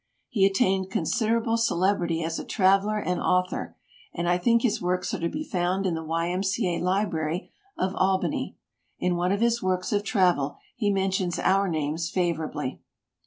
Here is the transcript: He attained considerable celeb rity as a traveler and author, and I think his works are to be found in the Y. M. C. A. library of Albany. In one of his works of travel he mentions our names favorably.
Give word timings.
He 0.29 0.47
attained 0.47 0.89
considerable 0.89 1.57
celeb 1.57 1.99
rity 1.99 2.25
as 2.25 2.39
a 2.39 2.43
traveler 2.43 2.97
and 2.97 3.21
author, 3.21 3.77
and 4.15 4.27
I 4.27 4.39
think 4.39 4.63
his 4.63 4.81
works 4.81 5.13
are 5.13 5.19
to 5.19 5.29
be 5.29 5.43
found 5.43 5.85
in 5.85 5.93
the 5.93 6.03
Y. 6.03 6.27
M. 6.29 6.41
C. 6.41 6.75
A. 6.75 6.81
library 6.83 7.51
of 7.77 7.93
Albany. 7.95 8.57
In 8.97 9.15
one 9.15 9.31
of 9.31 9.41
his 9.41 9.61
works 9.61 9.93
of 9.93 10.03
travel 10.03 10.57
he 10.75 10.89
mentions 10.89 11.37
our 11.37 11.67
names 11.69 12.09
favorably. 12.09 12.81